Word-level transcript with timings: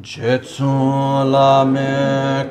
Gețulame 0.00 1.80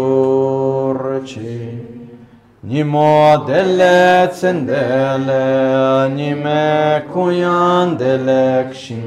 Nimo 2.64 3.44
delle 3.48 4.30
tsendele, 4.30 6.10
nime 6.16 7.04
kuyan 7.14 8.00
delekşin, 8.00 9.04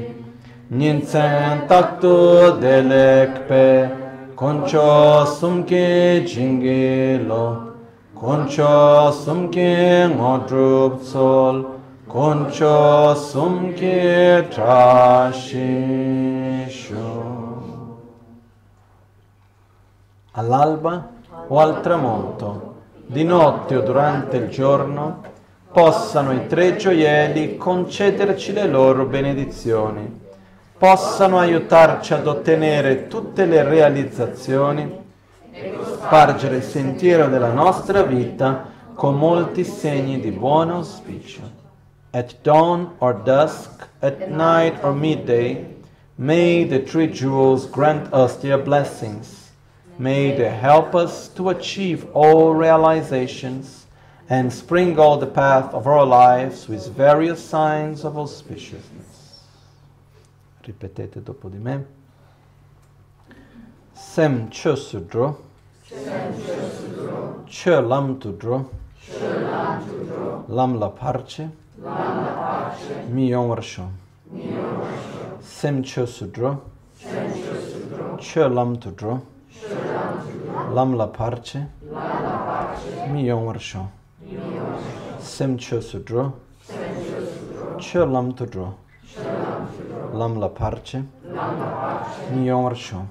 ninsen 0.70 1.68
taktu 1.68 2.58
delekpe, 2.62 3.90
koncho 4.36 5.24
sumki 5.38 6.26
jingilo, 6.26 7.62
koncho 8.20 9.12
sumki 9.24 10.08
ngodrup 10.16 11.02
sol, 11.02 11.64
koncho 12.08 13.14
sumki 13.14 14.42
trashisho. 14.50 15.94
All'alba 20.34 21.02
o 21.48 21.60
al 21.60 21.82
tramonto, 21.84 22.73
di 23.06 23.24
notte 23.24 23.76
o 23.76 23.80
durante 23.80 24.36
il 24.36 24.48
giorno, 24.48 25.22
possano 25.72 26.32
i 26.32 26.46
tre 26.46 26.76
gioielli 26.76 27.56
concederci 27.56 28.52
le 28.52 28.66
loro 28.66 29.06
benedizioni, 29.06 30.20
possano 30.78 31.38
aiutarci 31.38 32.14
ad 32.14 32.26
ottenere 32.26 33.08
tutte 33.08 33.44
le 33.44 33.62
realizzazioni, 33.64 35.02
spargere 35.84 36.56
il 36.56 36.62
sentiero 36.62 37.28
della 37.28 37.52
nostra 37.52 38.02
vita 38.02 38.72
con 38.94 39.16
molti 39.16 39.64
segni 39.64 40.20
di 40.20 40.30
buon 40.30 40.70
auspicio. 40.70 41.62
At 42.10 42.36
dawn 42.42 42.92
or 42.98 43.22
dusk, 43.22 43.88
at 43.98 44.28
night 44.28 44.82
or 44.82 44.92
midday, 44.94 45.66
may 46.16 46.66
the 46.66 46.84
three 46.84 47.10
jewels 47.10 47.68
grant 47.68 48.08
us 48.12 48.38
their 48.38 48.58
blessings 48.58 49.43
May 49.98 50.36
they 50.36 50.50
help 50.50 50.94
us 50.94 51.28
to 51.36 51.50
achieve 51.50 52.06
all 52.14 52.52
realizations 52.52 53.86
and 54.28 54.52
sprinkle 54.52 55.16
the 55.18 55.26
path 55.26 55.72
of 55.72 55.86
our 55.86 56.04
lives 56.04 56.68
with 56.68 56.88
various 56.88 57.44
signs 57.44 58.04
of 58.04 58.14
auspiciousness. 58.14 59.42
Ripetete 60.64 61.22
dopo 61.22 61.48
di 61.48 61.58
me. 61.58 61.84
Sem 63.92 64.48
chösudro. 64.48 65.36
Chö 67.46 67.86
lam 67.86 68.18
tudro. 68.18 68.70
Lam 70.48 70.78
la 70.78 70.88
parche. 70.88 71.50
Mi 73.10 73.28
yonvarsho. 73.28 73.88
Sem 75.40 75.82
chösudro. 75.82 76.62
Chö 78.18 78.48
lam 78.52 78.76
tudro. 78.76 79.33
Lam 80.74 80.96
la 80.96 81.06
parche. 81.06 81.68
Mi 83.06 83.22
yong 83.22 83.46
warsho. 83.46 83.90
Sem 85.18 85.56
cho 85.56 85.80
sudro. 85.80 86.40
Cho 87.78 88.04
lam 88.04 88.34
tudro. 88.34 88.78
Lam 90.12 90.38
la 90.40 90.48
parche. 90.48 91.04
Mi 92.32 92.42
yong 92.42 92.64
warsho. 92.64 93.06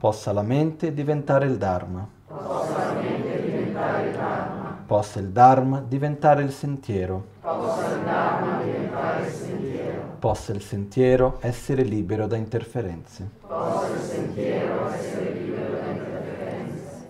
Possa 0.00 0.32
la 0.32 0.42
mente 0.42 0.92
diventare 0.92 1.46
il 1.46 1.56
Dharma. 1.56 2.04
Possa 4.90 5.20
il 5.20 5.28
Dharma 5.28 5.80
diventare 5.86 6.42
il 6.42 6.50
sentiero. 6.50 7.24
Possa 10.18 10.52
il 10.52 10.60
sentiero 10.60 11.38
essere 11.38 11.84
libero 11.84 12.26
da 12.26 12.34
interferenze. 12.34 13.30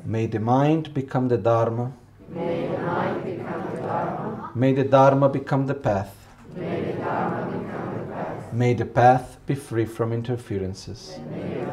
May 0.03 0.29
the 0.29 0.39
mind 0.39 0.91
become 0.91 1.27
the 1.27 1.41
Dharma. 1.41 1.91
May 2.27 2.69
the 2.69 2.77
mind 2.77 3.23
become 3.23 3.71
the 3.73 3.81
Dharma. 3.81 4.51
May 4.53 4.75
the 4.75 4.85
Dharma 4.87 5.29
become 5.31 5.65
the 5.65 5.75
path. 5.75 6.13
May 6.53 6.83
the 6.83 6.99
Dharma 6.99 7.47
path. 8.85 9.39
Be 9.47 9.55
free 9.55 9.87
from 9.87 10.13
interferences. 10.13 11.19
May 11.31 11.65